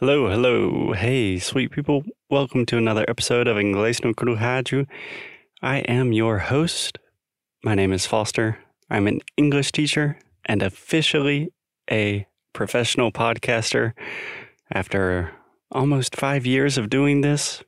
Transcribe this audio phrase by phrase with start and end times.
[0.00, 0.94] Hello, hello.
[0.94, 2.02] Hey, sweet people.
[2.30, 4.86] Welcome to another episode of Inglês no Rádio.
[5.60, 6.98] I am your host.
[7.62, 8.58] My name is Foster.
[8.90, 11.52] I'm an English teacher and officially
[11.90, 13.92] a professional podcaster.
[14.72, 15.30] After
[15.70, 17.62] almost five years of doing this,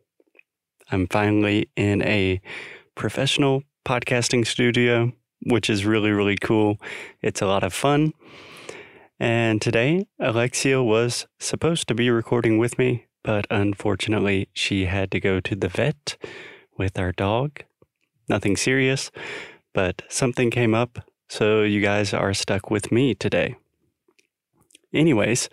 [0.90, 2.40] I'm finally in a
[2.94, 5.12] professional podcasting studio,
[5.42, 6.78] which is really, really cool.
[7.20, 8.14] It's a lot of fun.
[9.24, 15.18] And today, Alexia was supposed to be recording with me, but unfortunately, she had to
[15.18, 16.18] go to the vet
[16.76, 17.62] with our dog.
[18.28, 19.10] Nothing serious,
[19.72, 23.56] but something came up, so you guys are stuck with me today.
[24.92, 25.48] Anyways,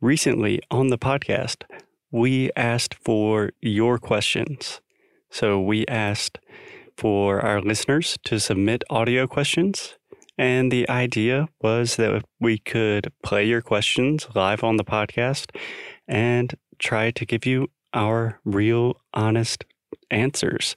[0.00, 1.64] recently on the podcast,
[2.12, 4.80] we asked for your questions.
[5.30, 6.38] So we asked
[6.96, 9.96] for our listeners to submit audio questions
[10.36, 15.54] and the idea was that we could play your questions live on the podcast
[16.08, 19.64] and try to give you our real, honest
[20.10, 20.74] answers.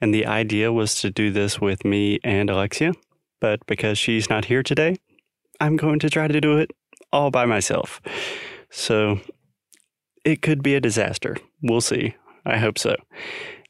[0.00, 2.92] And the idea was to do this with me and Alexia.
[3.40, 4.96] But because she's not here today,
[5.60, 6.70] I'm going to try to do it
[7.12, 8.00] all by myself.
[8.70, 9.20] So
[10.24, 11.36] it could be a disaster.
[11.62, 12.16] We'll see.
[12.44, 12.96] I hope so.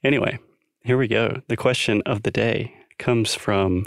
[0.03, 0.39] Anyway,
[0.83, 1.43] here we go.
[1.49, 3.87] The question of the day comes from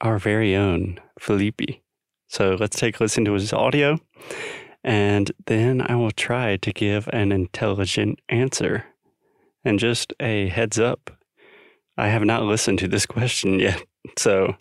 [0.00, 1.80] our very own Felipe.
[2.28, 3.98] So let's take a listen to his audio,
[4.84, 8.84] and then I will try to give an intelligent answer.
[9.64, 11.10] And just a heads up,
[11.96, 13.82] I have not listened to this question yet,
[14.16, 14.56] so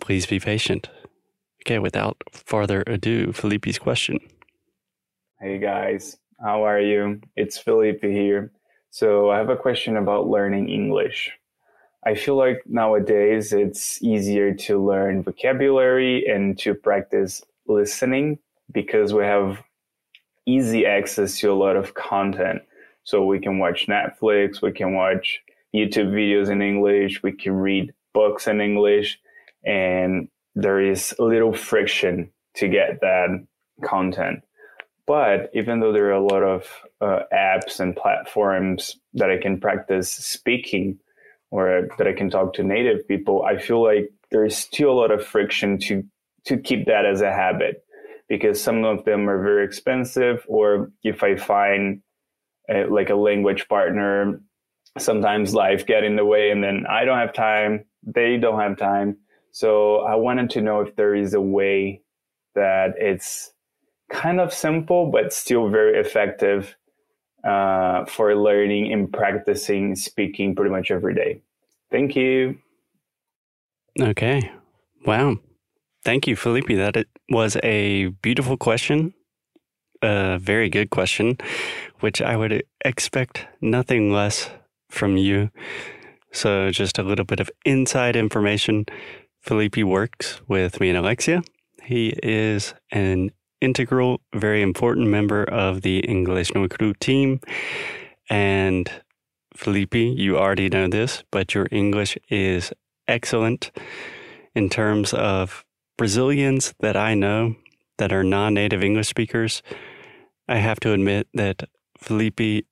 [0.00, 0.88] please be patient.
[1.64, 4.18] Okay, without further ado, Felipe's question.
[5.40, 7.20] Hey guys, how are you?
[7.36, 8.52] It's Felipe here.
[8.90, 11.30] So I have a question about learning English.
[12.04, 18.38] I feel like nowadays it's easier to learn vocabulary and to practice listening
[18.72, 19.62] because we have
[20.46, 22.62] easy access to a lot of content.
[23.04, 25.40] So we can watch Netflix, we can watch
[25.74, 29.18] YouTube videos in English, we can read books in English,
[29.64, 33.44] and there is little friction to get that
[33.84, 34.42] content.
[35.06, 36.66] But even though there are a lot of
[37.00, 40.98] uh, apps and platforms that I can practice speaking,
[41.52, 45.10] or that I can talk to native people, I feel like there's still a lot
[45.12, 46.02] of friction to
[46.46, 47.84] to keep that as a habit
[48.28, 52.02] because some of them are very expensive or if I find
[52.68, 54.40] a, like a language partner,
[54.98, 58.76] sometimes life get in the way and then I don't have time, they don't have
[58.76, 59.18] time.
[59.52, 62.02] So I wanted to know if there is a way
[62.56, 63.52] that it's
[64.10, 66.74] kind of simple but still very effective
[67.44, 71.40] uh, for learning and practicing speaking pretty much every day.
[71.90, 72.58] Thank you.
[74.00, 74.50] Okay.
[75.04, 75.36] Wow.
[76.04, 76.68] Thank you, Felipe.
[76.68, 79.14] That it was a beautiful question,
[80.02, 81.38] a very good question,
[82.00, 84.50] which I would expect nothing less
[84.90, 85.50] from you.
[86.32, 88.86] So, just a little bit of inside information.
[89.40, 91.42] Felipe works with me and Alexia.
[91.82, 97.40] He is an integral, very important member of the English No Cru team.
[98.28, 98.90] And
[99.54, 102.72] Felipe, you already know this, but your English is
[103.06, 103.70] excellent
[104.54, 105.64] in terms of
[105.96, 107.56] Brazilians that I know
[107.98, 109.62] that are non native English speakers.
[110.48, 111.68] I have to admit that
[111.98, 112.66] Felipe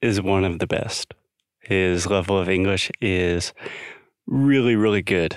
[0.00, 1.14] is one of the best.
[1.60, 3.52] His level of English is
[4.26, 5.36] really, really good.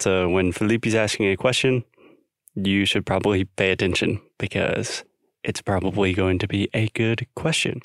[0.00, 1.84] So when Felipe's asking a question,
[2.66, 5.04] you should probably pay attention because
[5.44, 7.80] it's probably going to be a good question.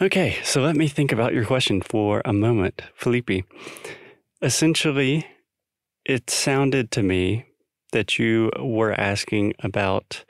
[0.00, 3.44] Okay, so let me think about your question for a moment, Felipe.
[4.40, 5.26] Essentially,
[6.04, 7.46] it sounded to me
[7.92, 10.24] that you were asking about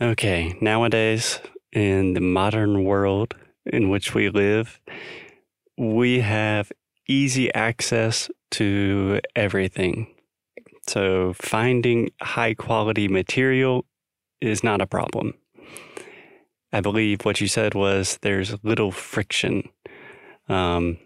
[0.00, 1.40] okay, nowadays
[1.72, 3.34] in the modern world
[3.66, 4.80] in which we live,
[5.78, 6.72] we have
[7.08, 10.08] easy access to everything.
[10.86, 13.84] So finding high quality material
[14.40, 15.34] is not a problem.
[16.72, 19.68] I believe what you said was there's little friction.
[20.48, 20.98] Um,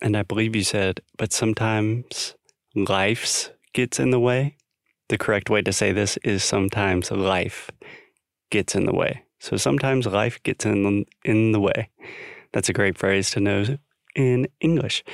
[0.00, 2.34] and I believe you said, but sometimes
[2.74, 4.56] life gets in the way.
[5.08, 7.70] The correct way to say this is sometimes life
[8.50, 9.22] gets in the way.
[9.38, 11.90] So sometimes life gets in, in the way.
[12.52, 13.78] That's a great phrase to know
[14.14, 15.04] in English.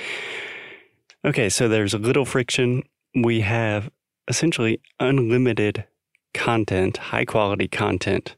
[1.25, 2.83] Okay, so there's a little friction
[3.15, 3.91] we have
[4.29, 5.85] essentially unlimited
[6.35, 8.37] content, high quality content,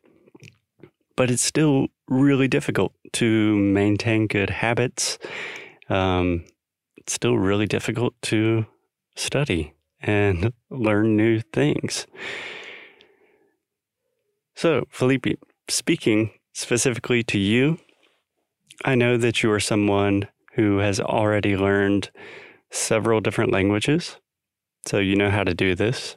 [1.17, 5.19] but it's still really difficult to maintain good habits.
[5.89, 6.45] Um,
[6.97, 8.67] it's still really difficult to
[9.15, 12.07] study and learn new things.
[14.57, 15.27] So, Felipe,
[15.69, 17.79] speaking specifically to you,
[18.85, 22.11] I know that you are someone who has already learned
[22.71, 24.17] several different languages.
[24.87, 26.17] So, you know how to do this.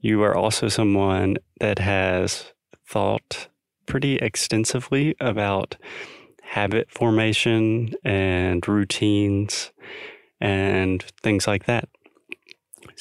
[0.00, 2.52] You are also someone that has
[2.86, 3.48] thought
[3.86, 5.76] pretty extensively about
[6.42, 9.72] habit formation and routines
[10.40, 11.88] and things like that.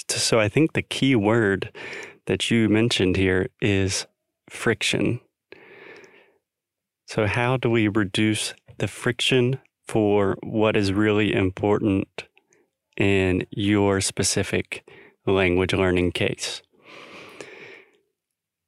[0.09, 1.71] So I think the key word
[2.25, 4.07] that you mentioned here is
[4.49, 5.21] friction.
[7.07, 12.25] So, how do we reduce the friction for what is really important
[12.97, 14.83] in your specific
[15.25, 16.61] language learning case?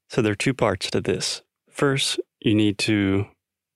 [0.09, 1.41] So, there are two parts to this.
[1.69, 3.27] First, you need to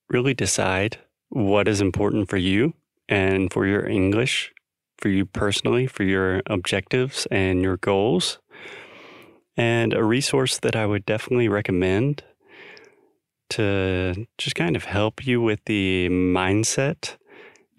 [0.09, 0.97] really decide
[1.29, 2.73] what is important for you
[3.07, 4.53] and for your English,
[4.97, 8.39] for you personally, for your objectives and your goals.
[9.57, 12.23] And a resource that I would definitely recommend
[13.51, 17.17] to just kind of help you with the mindset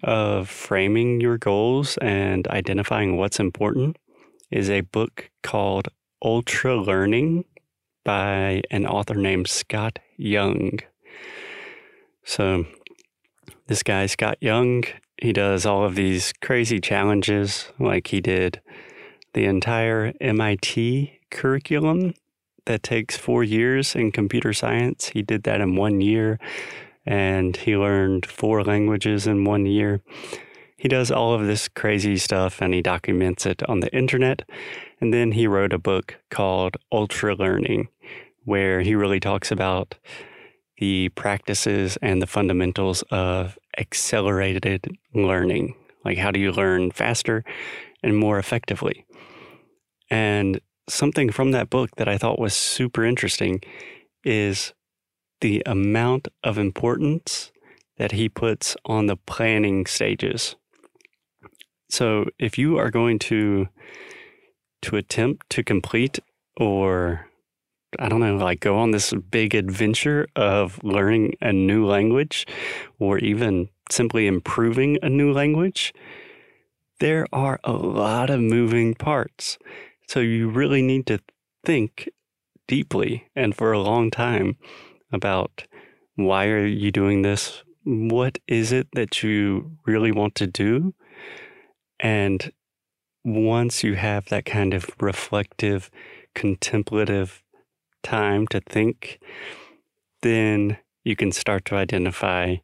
[0.03, 3.97] of framing your goals and identifying what's important
[4.51, 5.87] is a book called
[6.23, 7.45] Ultra Learning
[8.03, 10.79] by an author named Scott Young.
[12.25, 12.65] So,
[13.67, 14.83] this guy, Scott Young,
[15.21, 18.61] he does all of these crazy challenges, like he did
[19.33, 22.13] the entire MIT curriculum
[22.65, 25.09] that takes four years in computer science.
[25.09, 26.39] He did that in one year
[27.05, 30.01] and he learned four languages in one year.
[30.77, 34.41] He does all of this crazy stuff and he documents it on the internet.
[34.99, 37.87] And then he wrote a book called Ultra Learning,
[38.43, 39.95] where he really talks about
[40.77, 45.75] the practices and the fundamentals of accelerated learning.
[46.03, 47.45] Like, how do you learn faster
[48.01, 49.05] and more effectively?
[50.09, 50.59] And
[50.89, 53.61] something from that book that I thought was super interesting
[54.23, 54.73] is
[55.43, 57.51] the amount of importance
[57.97, 60.55] that he puts on the planning stages.
[61.89, 63.67] So if you are going to
[64.83, 66.17] to attempt to complete
[66.55, 67.27] or
[67.99, 72.47] I don't know, like go on this big adventure of learning a new language
[72.97, 75.93] or even simply improving a new language,
[77.01, 79.57] there are a lot of moving parts.
[80.07, 81.19] So you really need to
[81.65, 82.07] think
[82.65, 84.55] deeply and for a long time
[85.13, 85.63] about
[86.15, 87.63] why are you doing this?
[87.83, 90.93] What is it that you really want to do?
[91.99, 92.51] And
[93.23, 95.89] once you have that kind of reflective,
[96.35, 97.41] contemplative
[98.01, 99.19] time to think,
[100.21, 102.57] then you can start to identify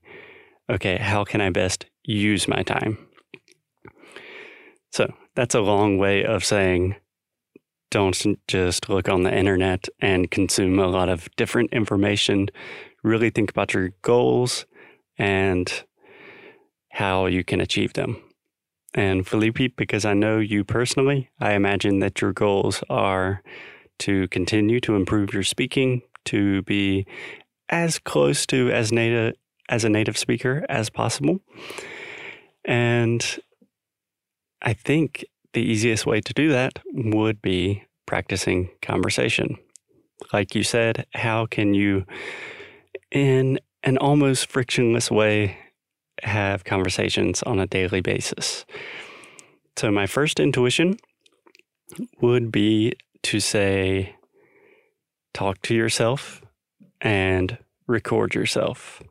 [0.70, 2.98] okay, how can I best use my time?
[4.92, 6.96] So that's a long way of saying
[7.92, 12.50] don't just look on the internet and consume a lot of different information.
[13.04, 14.66] Really think about your goals
[15.18, 15.84] and
[16.92, 18.22] how you can achieve them.
[18.94, 23.44] And Felipe, because I know you personally, I imagine that your goals are
[24.00, 27.06] to continue to improve your speaking, to be
[27.70, 29.36] as close to as native
[29.70, 31.40] as a native speaker as possible.
[32.66, 33.24] And
[34.62, 39.58] I think the easiest way to do that would be practicing conversation.
[40.34, 42.06] Like you said, how can you,
[43.12, 45.58] in an almost frictionless way,
[46.24, 48.66] have conversations on a daily basis?
[49.78, 50.98] So, my first intuition
[52.22, 54.16] would be to say,
[55.34, 56.42] talk to yourself
[57.02, 57.58] and
[57.88, 59.02] record yourself.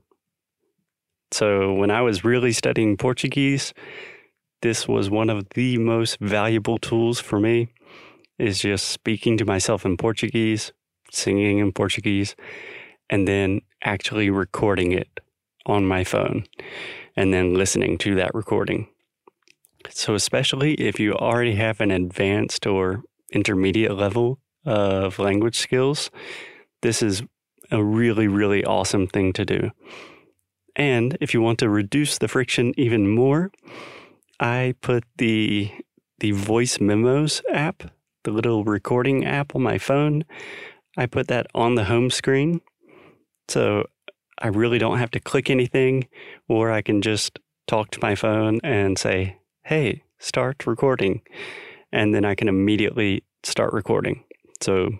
[1.30, 3.72] So, when I was really studying Portuguese,
[4.60, 7.68] this was one of the most valuable tools for me
[8.38, 10.72] is just speaking to myself in Portuguese,
[11.10, 12.36] singing in Portuguese,
[13.10, 15.20] and then actually recording it
[15.66, 16.44] on my phone
[17.16, 18.88] and then listening to that recording.
[19.90, 26.10] So, especially if you already have an advanced or intermediate level of language skills,
[26.82, 27.22] this is
[27.70, 29.70] a really, really awesome thing to do.
[30.76, 33.50] And if you want to reduce the friction even more,
[34.40, 35.70] I put the
[36.20, 37.84] the voice memos app,
[38.24, 40.24] the little recording app on my phone.
[40.96, 42.60] I put that on the home screen.
[43.48, 43.86] So
[44.40, 46.08] I really don't have to click anything,
[46.48, 51.22] or I can just talk to my phone and say, hey, start recording.
[51.92, 54.24] And then I can immediately start recording.
[54.60, 54.90] So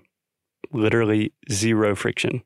[0.73, 2.43] literally zero friction.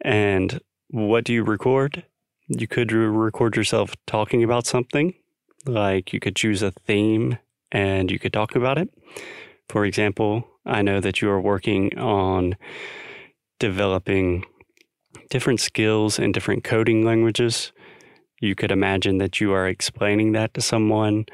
[0.00, 2.04] And what do you record?
[2.48, 5.14] You could record yourself talking about something
[5.68, 7.38] like you could choose a theme
[7.72, 8.88] and you could talk about it.
[9.68, 12.56] For example, I know that you are working on
[13.58, 14.44] developing
[15.30, 17.72] different skills in different coding languages.
[18.40, 21.26] You could imagine that you are explaining that to someone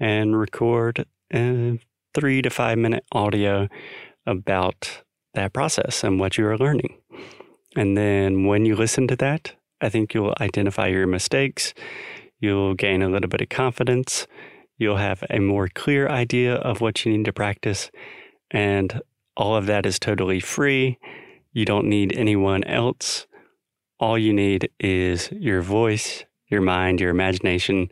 [0.00, 1.78] and record a
[2.14, 3.68] three to five minute audio
[4.26, 5.02] about
[5.34, 6.98] that process and what you are learning.
[7.76, 11.74] And then when you listen to that, I think you'll identify your mistakes.
[12.40, 14.26] You'll gain a little bit of confidence.
[14.76, 17.90] You'll have a more clear idea of what you need to practice.
[18.50, 19.00] And
[19.36, 20.98] all of that is totally free.
[21.52, 23.26] You don't need anyone else.
[23.98, 27.90] All you need is your voice, your mind, your imagination,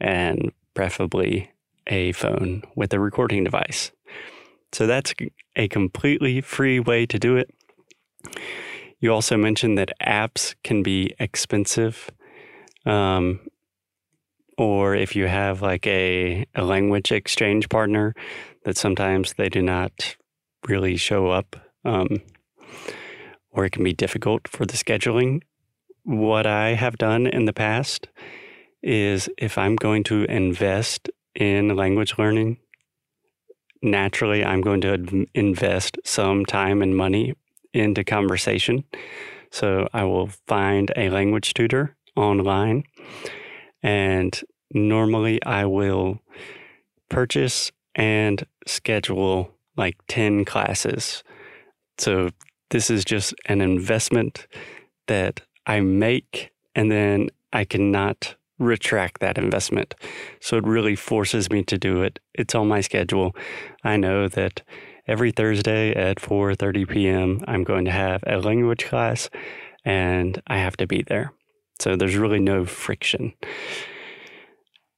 [0.00, 1.50] and preferably
[1.88, 3.90] a phone with a recording device.
[4.72, 5.12] So that's
[5.56, 7.50] a completely free way to do it.
[9.00, 12.10] You also mentioned that apps can be expensive.
[12.86, 13.40] Um,
[14.60, 18.14] or if you have like a, a language exchange partner,
[18.66, 20.16] that sometimes they do not
[20.68, 22.20] really show up, um,
[23.50, 25.40] or it can be difficult for the scheduling.
[26.02, 28.08] What I have done in the past
[28.82, 32.58] is if I'm going to invest in language learning,
[33.80, 37.32] naturally I'm going to invest some time and money
[37.72, 38.84] into conversation.
[39.50, 42.84] So I will find a language tutor online
[43.82, 44.38] and
[44.72, 46.20] normally I will
[47.08, 51.22] purchase and schedule like 10 classes.
[51.98, 52.30] So
[52.70, 54.46] this is just an investment
[55.06, 59.94] that I make and then I cannot retract that investment.
[60.40, 62.20] So it really forces me to do it.
[62.34, 63.34] It's on my schedule.
[63.82, 64.62] I know that
[65.08, 67.40] every Thursday at 4:30 p.m.
[67.48, 69.30] I'm going to have a language class
[69.84, 71.32] and I have to be there.
[71.80, 73.32] So there's really no friction.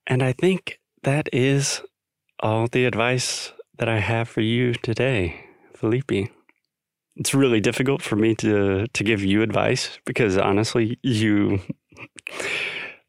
[0.06, 1.82] And I think that is
[2.40, 5.44] all the advice that I have for you today,
[5.75, 6.28] Felipe.
[7.16, 11.61] It's really difficult for me to to give you advice because honestly, you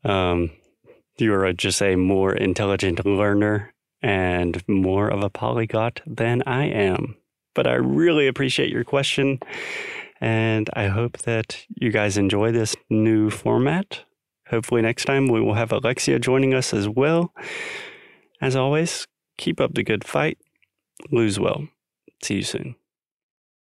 [0.03, 0.51] um,
[1.17, 7.15] you are just a more intelligent learner and more of a polyglot than I am.
[7.55, 9.39] But I really appreciate your question,
[10.19, 14.03] and I hope that you guys enjoy this new format.
[14.47, 17.33] Hopefully, next time we will have Alexia joining us as well.
[18.41, 19.07] As always,
[19.37, 20.37] keep up the good fight,
[21.11, 21.67] lose well.
[22.21, 22.75] See you soon.